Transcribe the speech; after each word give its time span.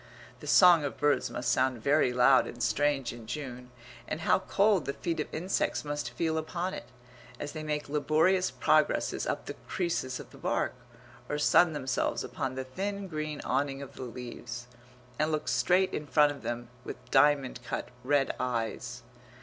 The 0.39 0.47
song 0.47 0.83
of 0.83 0.97
birds 0.97 1.29
must 1.29 1.51
sound 1.51 1.83
very 1.83 2.11
loud 2.11 2.47
and 2.47 2.63
strange 2.63 3.13
in 3.13 3.27
June; 3.27 3.69
and 4.07 4.21
how 4.21 4.39
cold 4.39 4.85
the 4.85 4.93
feet 4.93 5.19
of 5.19 5.31
insects 5.31 5.85
must 5.85 6.09
feel 6.09 6.39
upon 6.39 6.73
it, 6.73 6.85
as 7.39 7.51
they 7.51 7.61
make 7.61 7.87
laborious 7.87 8.49
progresses 8.49 9.27
up 9.27 9.45
the 9.45 9.53
creases 9.67 10.19
of 10.19 10.31
the 10.31 10.39
bark, 10.39 10.73
or 11.29 11.37
sun 11.37 11.73
themselves 11.73 12.23
upon 12.23 12.55
the 12.55 12.63
thin 12.63 13.07
green 13.07 13.41
awning 13.41 13.83
of 13.83 13.93
the 13.93 14.01
leaves, 14.01 14.65
and 15.19 15.31
look 15.31 15.47
straight 15.47 15.93
in 15.93 16.07
front 16.07 16.31
of 16.31 16.41
them 16.41 16.69
with 16.83 16.97
diamond 17.11 17.59
cut 17.63 17.89
red 18.03 18.33
eyes.... 18.39 19.03